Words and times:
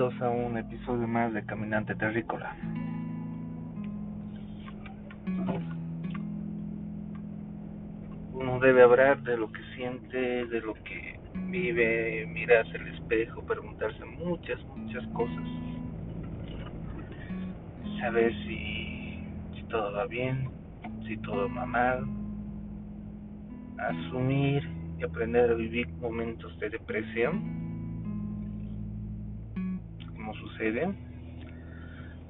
a 0.00 0.30
un 0.30 0.56
episodio 0.56 1.06
más 1.06 1.30
de 1.34 1.44
Caminante 1.44 1.94
Terrícola. 1.94 2.56
Uno 8.32 8.58
debe 8.60 8.82
hablar 8.82 9.22
de 9.24 9.36
lo 9.36 9.52
que 9.52 9.60
siente, 9.76 10.46
de 10.46 10.60
lo 10.62 10.72
que 10.72 11.20
vive, 11.50 12.26
mirarse 12.28 12.78
al 12.78 12.88
espejo, 12.88 13.42
preguntarse 13.42 14.02
muchas, 14.06 14.58
muchas 14.74 15.06
cosas. 15.08 15.44
Saber 18.00 18.32
si, 18.46 19.22
si 19.54 19.62
todo 19.68 19.92
va 19.92 20.06
bien, 20.06 20.48
si 21.06 21.18
todo 21.18 21.46
va 21.54 21.66
mal. 21.66 22.06
Asumir 23.76 24.66
y 24.98 25.04
aprender 25.04 25.50
a 25.50 25.54
vivir 25.54 25.88
momentos 26.00 26.58
de 26.58 26.70
depresión 26.70 27.59
sucede. 30.34 30.88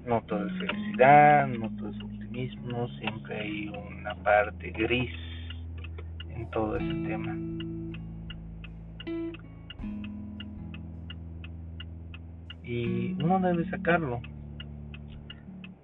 No 0.06 0.22
todo 0.22 0.46
es 0.46 0.52
felicidad, 0.58 1.46
no 1.46 1.70
todo 1.76 1.90
es 1.90 2.02
optimismo, 2.02 2.88
siempre 2.98 3.38
hay 3.38 3.68
una 3.68 4.14
parte 4.16 4.70
gris 4.70 5.14
en 6.30 6.50
todo 6.50 6.76
ese 6.76 6.94
tema. 7.06 7.36
Y 12.64 13.12
uno 13.22 13.40
debe 13.40 13.68
sacarlo, 13.68 14.20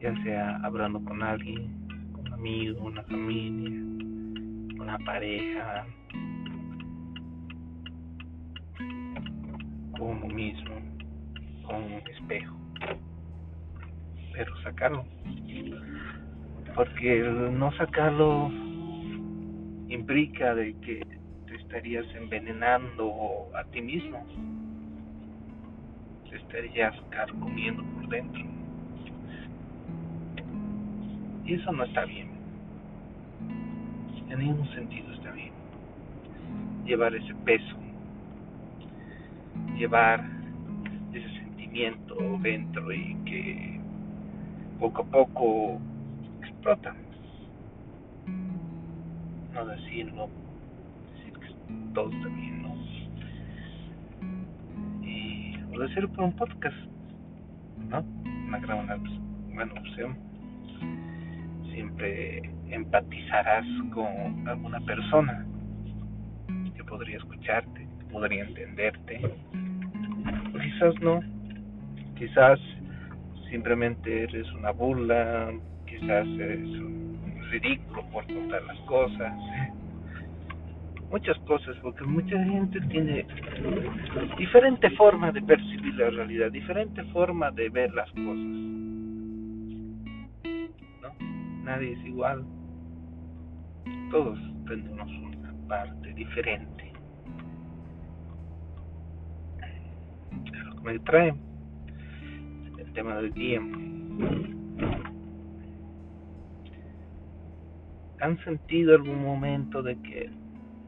ya 0.01 0.15
sea 0.23 0.57
hablando 0.63 1.03
con 1.05 1.23
alguien, 1.23 1.69
con 2.13 2.27
un 2.27 2.33
amigo, 2.33 2.85
una 2.85 3.03
familia, 3.03 3.81
una 4.81 4.99
pareja, 4.99 5.85
con 9.99 10.09
uno 10.23 10.27
mismo 10.29 10.96
un 11.75 12.03
espejo, 12.09 12.57
pero 14.33 14.57
sacarlo, 14.63 15.05
porque 16.75 17.21
no 17.21 17.73
sacarlo 17.73 18.51
implica 19.89 20.55
de 20.55 20.75
que 20.81 21.01
te 21.47 21.57
estarías 21.57 22.07
envenenando 22.15 23.49
a 23.55 23.65
ti 23.65 23.81
mismo, 23.81 24.27
te 26.29 26.37
estarías 26.37 26.95
carcomiendo 27.11 27.83
por 27.95 28.09
dentro, 28.09 28.43
y 31.45 31.55
eso 31.55 31.73
no 31.73 31.85
está 31.85 32.05
bien, 32.05 32.31
en 34.29 34.39
ningún 34.39 34.69
sentido 34.75 35.13
está 35.15 35.31
bien, 35.33 35.55
llevar 36.85 37.15
ese 37.15 37.35
peso, 37.45 37.77
llevar 39.77 40.36
dentro 42.43 42.93
y 42.93 43.15
que 43.27 43.81
poco 44.81 45.03
a 45.03 45.05
poco 45.05 45.81
explota. 46.43 46.95
No 49.53 49.67
decirlo, 49.67 50.29
decir 51.15 51.33
que 51.39 51.49
todo 51.95 52.11
está 52.11 52.29
bien, 52.29 52.63
¿no? 52.63 52.77
Y, 55.07 55.57
o 55.75 55.79
decirlo 55.81 56.09
por 56.11 56.25
un 56.25 56.33
podcast, 56.33 56.77
¿no? 57.89 58.05
Una 58.47 58.59
gran 58.59 58.87
buena 59.55 59.73
opción. 59.81 60.17
Siempre 61.73 62.51
empatizarás 62.71 63.67
con 63.93 64.49
alguna 64.49 64.81
persona 64.81 65.47
que 66.75 66.85
podría 66.85 67.19
escucharte, 67.19 67.87
que 67.99 68.05
podría 68.07 68.45
entenderte. 68.45 69.21
quizás 70.53 71.01
no, 71.01 71.21
Quizás 72.17 72.59
simplemente 73.51 74.25
eres 74.25 74.51
una 74.53 74.71
burla, 74.71 75.53
quizás 75.87 76.27
eres 76.27 76.67
un 76.67 77.41
ridículo 77.51 78.03
por 78.11 78.27
contar 78.27 78.63
las 78.65 78.79
cosas. 78.81 79.33
Muchas 81.11 81.39
cosas, 81.41 81.77
porque 81.83 82.05
mucha 82.05 82.43
gente 82.43 82.81
tiene 82.89 83.27
diferente 84.39 84.91
forma 84.91 85.31
de 85.31 85.43
percibir 85.43 85.95
la 85.95 86.11
realidad, 86.11 86.51
diferente 86.51 87.05
forma 87.13 87.51
de 87.51 87.69
ver 87.69 87.93
las 87.93 88.11
cosas. 88.11 88.57
¿No? 91.03 91.13
Nadie 91.65 91.93
es 91.93 92.07
igual. 92.07 92.45
Todos 94.11 94.39
tenemos 94.67 95.09
una 95.09 95.53
parte 95.69 96.15
diferente. 96.15 96.93
lo 100.65 100.77
que 100.77 100.83
me 100.83 100.99
trae 101.01 101.35
tema 102.97 103.17
del 103.17 103.33
día. 103.35 103.61
¿Han 108.21 108.39
sentido 108.43 108.95
algún 108.95 109.23
momento 109.23 109.83
de 109.83 110.01
que 110.01 110.31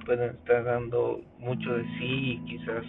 pueden 0.07 0.31
estar 0.31 0.65
dando 0.65 1.21
mucho 1.39 1.75
de 1.75 1.85
sí 1.99 2.33
y 2.33 2.45
quizás 2.47 2.83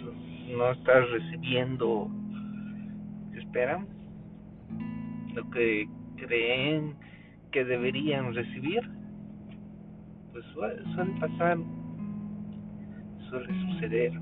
no 0.56 0.72
estar 0.72 1.06
recibiendo 1.10 2.08
lo 2.08 3.32
que 3.32 3.38
esperan? 3.40 3.86
Lo 5.34 5.48
que 5.50 5.86
creen 6.16 6.94
que 7.52 7.62
deberían 7.62 8.34
recibir. 8.34 8.80
Pues 10.32 10.46
suele, 10.54 10.82
suele 10.94 11.12
pasar, 11.20 11.58
suele 13.28 13.72
suceder, 13.72 14.12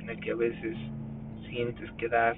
en 0.00 0.10
el 0.10 0.18
que 0.18 0.32
a 0.32 0.34
veces 0.34 0.76
sientes 1.48 1.90
que 1.92 2.08
das 2.08 2.36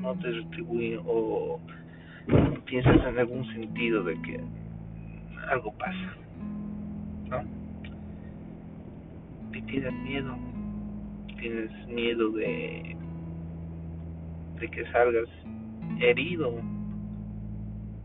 no 0.00 0.14
te 0.16 0.30
retribuye 0.30 0.98
o 1.04 1.60
piensas 2.66 3.06
en 3.06 3.18
algún 3.18 3.44
sentido 3.52 4.02
de 4.02 4.20
que 4.22 4.40
algo 5.50 5.72
pasa, 5.72 6.16
¿no? 7.30 7.44
Te 9.52 9.62
tienes 9.62 9.92
miedo, 9.92 10.36
tienes 11.38 11.70
miedo 11.88 12.30
de, 12.32 12.96
de 14.60 14.68
que 14.68 14.84
salgas 14.90 15.28
herido 16.00 16.58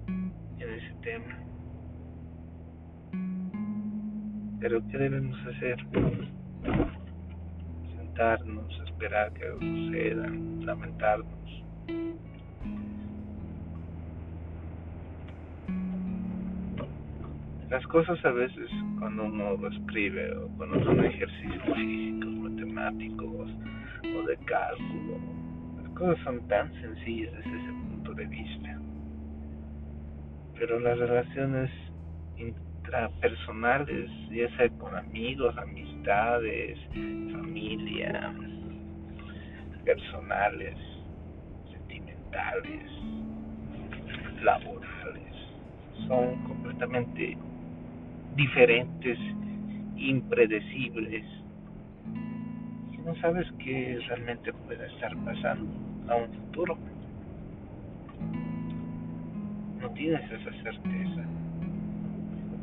en 0.07 0.69
ese 0.69 0.93
tema. 1.01 1.39
Pero 4.59 4.85
¿qué 4.87 4.97
debemos 4.97 5.39
hacer? 5.47 5.77
Sentarnos, 8.19 8.81
esperar 8.85 9.31
que 9.31 9.49
suceda, 9.49 10.27
lamentarnos 10.65 11.63
las 17.69 17.87
cosas 17.87 18.19
a 18.25 18.31
veces 18.31 18.69
cuando 18.99 19.23
uno 19.23 19.55
lo 19.55 19.69
escribe 19.69 20.35
o 20.35 20.49
cuando 20.57 20.83
son 20.83 21.05
ejercicios 21.05 21.63
físicos, 21.73 22.29
matemáticos 22.29 23.51
o 24.03 24.27
de 24.27 24.37
cálculo, 24.43 25.17
las 25.81 25.89
cosas 25.91 26.19
son 26.25 26.45
tan 26.49 26.73
sencillas 26.81 27.31
desde 27.31 27.57
ese 27.57 27.71
punto 27.71 28.13
de 28.15 28.25
vista. 28.25 28.81
Pero 30.55 30.77
las 30.81 30.99
relaciones 30.99 31.71
intrapersonales, 32.89 34.09
ya 34.31 34.49
sea 34.57 34.69
con 34.79 34.95
amigos, 34.95 35.55
amistades, 35.57 36.79
familia, 37.31 38.33
personales, 39.85 40.75
sentimentales, 41.71 42.91
laborales, 44.41 45.33
son 46.07 46.43
completamente 46.47 47.37
diferentes, 48.35 49.19
impredecibles, 49.95 51.25
y 52.91 52.97
no 52.97 53.15
sabes 53.21 53.47
qué 53.59 53.99
realmente 54.07 54.51
puede 54.51 54.87
estar 54.87 55.15
pasando 55.25 56.11
a 56.11 56.15
un 56.15 56.33
futuro. 56.33 56.77
No 59.79 59.89
tienes 59.91 60.23
esa 60.31 60.51
certeza. 60.63 61.25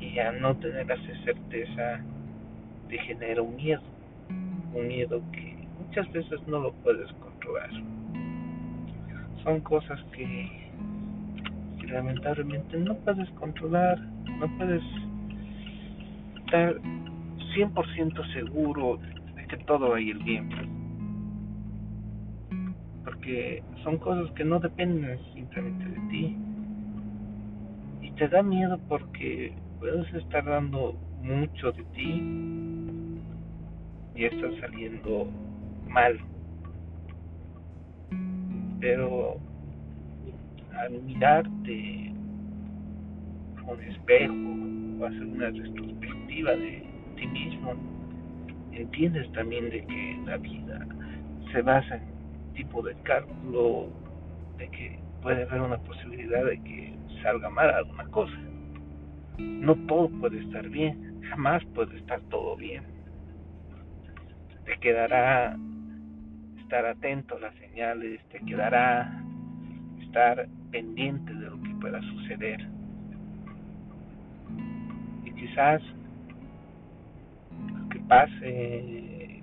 Y 0.00 0.18
al 0.18 0.40
no 0.40 0.54
tener 0.56 0.90
esa 0.90 1.24
certeza 1.24 2.00
te 2.88 2.98
genera 2.98 3.42
un 3.42 3.56
miedo, 3.56 3.82
un 4.74 4.88
miedo 4.88 5.22
que 5.32 5.56
muchas 5.78 6.10
veces 6.12 6.40
no 6.46 6.60
lo 6.60 6.72
puedes 6.72 7.10
controlar. 7.14 7.70
Son 9.42 9.60
cosas 9.60 10.00
que, 10.12 10.70
lamentablemente 11.86 12.76
no 12.78 12.96
puedes 12.96 13.30
controlar, 13.30 13.98
no 13.98 14.58
puedes 14.58 14.82
estar 16.44 16.74
100% 17.54 18.32
seguro 18.32 18.98
de 19.36 19.46
que 19.46 19.56
todo 19.64 19.90
va 19.90 19.96
a 19.96 20.00
ir 20.00 20.18
bien. 20.24 20.48
Porque 23.04 23.62
son 23.84 23.98
cosas 23.98 24.30
que 24.32 24.44
no 24.44 24.58
dependen 24.58 25.18
simplemente 25.32 25.84
de 25.84 26.08
ti. 26.08 26.36
Y 28.02 28.10
te 28.12 28.28
da 28.28 28.42
miedo 28.42 28.78
porque 28.88 29.54
puedes 29.78 30.12
estar 30.14 30.44
dando 30.44 30.94
mucho 31.20 31.72
de 31.72 31.84
ti 31.94 33.20
y 34.14 34.24
estás 34.24 34.52
saliendo 34.60 35.28
mal. 35.88 36.18
pero 38.80 39.36
al 40.78 41.02
mirarte 41.02 42.12
un 43.66 43.82
espejo 43.82 44.34
o 45.00 45.06
hacer 45.06 45.24
una 45.24 45.50
retrospectiva 45.50 46.52
de 46.52 46.84
ti 47.16 47.26
mismo, 47.26 47.74
entiendes 48.72 49.30
también 49.32 49.70
de 49.70 49.84
que 49.84 50.20
la 50.24 50.36
vida 50.36 50.86
se 51.52 51.62
basa 51.62 51.96
en 51.96 52.54
tipo 52.54 52.82
de 52.82 52.94
cálculo, 53.02 53.88
de 54.58 54.68
que 54.68 54.98
puede 55.22 55.42
haber 55.42 55.62
una 55.62 55.78
posibilidad 55.78 56.44
de 56.44 56.58
que 56.62 56.94
salga 57.22 57.50
mal 57.50 57.70
alguna 57.70 58.04
cosa. 58.10 58.38
No 59.38 59.74
todo 59.86 60.08
puede 60.08 60.40
estar 60.40 60.68
bien, 60.68 61.20
jamás 61.28 61.64
puede 61.74 61.96
estar 61.98 62.20
todo 62.30 62.56
bien. 62.56 62.84
Te 64.64 64.78
quedará 64.78 65.56
estar 66.58 66.86
atento 66.86 67.36
a 67.36 67.40
las 67.40 67.54
señales, 67.56 68.20
te 68.30 68.40
quedará 68.40 69.22
estar 70.02 70.48
pendiente 70.70 71.32
de 71.34 71.50
lo 71.50 71.62
que 71.62 71.70
pueda 71.80 72.00
suceder. 72.00 72.66
Y 75.24 75.32
quizás 75.32 75.82
lo 77.50 77.88
que 77.90 78.00
pase, 78.00 79.42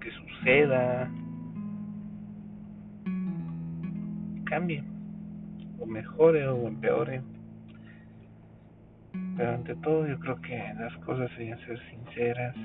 que 0.00 0.10
suceda, 0.10 1.10
cambie, 4.44 4.82
o 5.78 5.86
mejore 5.86 6.46
o 6.48 6.68
empeore. 6.68 7.22
Pero 9.36 9.54
ante 9.54 9.74
todo 9.76 10.06
yo 10.06 10.18
creo 10.20 10.40
que 10.40 10.56
las 10.78 10.96
cosas 10.98 11.30
deben 11.36 11.58
ser 11.66 11.78
sinceras. 11.90 12.56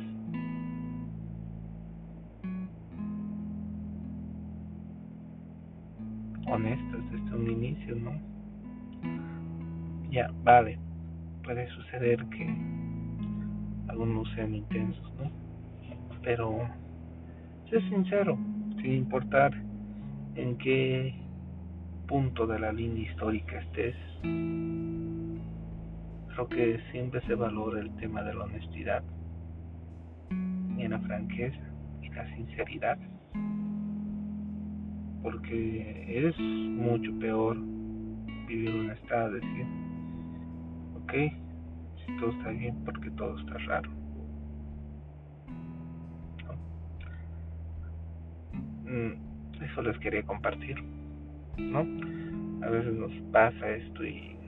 honestas 6.51 7.01
desde 7.11 7.35
un 7.35 7.49
inicio, 7.49 7.95
¿no? 7.95 8.11
Ya, 10.09 10.31
vale, 10.43 10.79
puede 11.43 11.67
suceder 11.69 12.25
que 12.29 12.47
algunos 13.87 14.29
sean 14.33 14.55
intensos, 14.55 15.13
¿no? 15.15 15.31
Pero 16.23 16.59
sé 17.69 17.79
sincero, 17.89 18.37
sin 18.81 18.93
importar 18.93 19.53
en 20.35 20.57
qué 20.57 21.13
punto 22.07 22.47
de 22.47 22.59
la 22.59 22.71
línea 22.71 23.03
histórica 23.03 23.59
estés, 23.59 23.95
creo 26.47 26.47
que 26.47 26.91
siempre 26.91 27.21
se 27.21 27.35
valora 27.35 27.81
el 27.81 27.93
tema 27.97 28.23
de 28.23 28.33
la 28.33 28.45
honestidad 28.45 29.03
y 30.77 30.87
la 30.87 30.99
franqueza 30.99 31.59
y 32.01 32.09
la 32.09 32.35
sinceridad 32.35 32.97
porque 35.21 36.27
es 36.27 36.39
mucho 36.39 37.11
peor 37.19 37.57
vivir 38.47 38.73
un 38.73 38.89
estado 38.91 39.31
de 39.31 39.39
decir 39.41 39.65
ok 40.95 41.13
si 42.05 42.17
todo 42.19 42.29
está 42.31 42.49
bien 42.51 42.75
porque 42.85 43.11
todo 43.11 43.37
está 43.37 43.57
raro. 43.57 43.89
Mm, 48.85 49.63
eso 49.63 49.81
les 49.81 49.97
quería 49.99 50.23
compartir 50.23 50.81
no 51.57 51.79
a 52.65 52.69
veces 52.69 52.93
nos 52.93 53.11
pasa 53.31 53.69
esto 53.69 54.05
y 54.05 54.38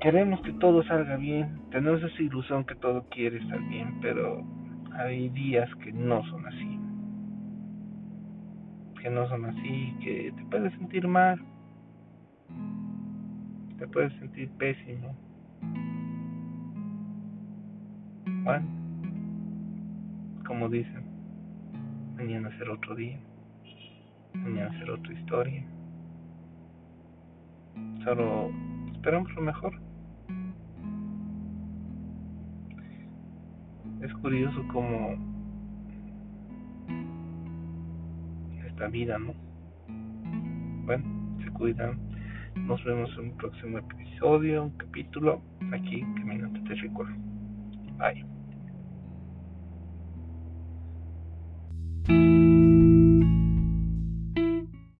queremos 0.00 0.40
que 0.42 0.52
todo 0.54 0.82
salga 0.84 1.16
bien 1.16 1.60
tenemos 1.70 2.02
esa 2.02 2.22
ilusión 2.22 2.64
que 2.64 2.74
todo 2.76 3.04
quiere 3.10 3.38
estar 3.38 3.60
bien 3.68 4.00
pero 4.00 4.44
hay 4.92 5.28
días 5.30 5.68
que 5.76 5.92
no 5.92 6.24
son 6.26 6.46
así 6.46 6.78
que 9.00 9.10
no 9.10 9.28
son 9.28 9.44
así, 9.44 9.94
que 10.00 10.32
te 10.36 10.44
puedes 10.46 10.72
sentir 10.74 11.06
mal, 11.06 11.40
te 13.78 13.86
puedes 13.86 14.12
sentir 14.14 14.50
pésimo. 14.58 15.16
Bueno, 18.44 18.66
como 20.46 20.68
dicen, 20.68 21.04
mañana 22.16 22.50
será 22.58 22.72
otro 22.72 22.94
día, 22.94 23.18
mañana 24.32 24.76
será 24.78 24.94
otra 24.94 25.12
historia. 25.12 25.64
Solo 28.04 28.50
esperamos 28.92 29.32
lo 29.34 29.42
mejor. 29.42 29.87
Es 34.02 34.12
curioso 34.14 34.66
como 34.72 35.16
la 38.78 38.88
vida, 38.88 39.18
¿no? 39.18 39.34
Bueno, 40.84 41.04
se 41.42 41.50
cuidan. 41.50 41.98
Nos 42.54 42.82
vemos 42.84 43.10
en 43.18 43.30
un 43.30 43.36
próximo 43.36 43.78
episodio, 43.78 44.64
un 44.64 44.70
capítulo, 44.70 45.42
aquí, 45.72 46.00
Caminante 46.16 46.60
Te 46.60 46.74
Recuerdo. 46.74 47.14
Bye. 47.98 48.37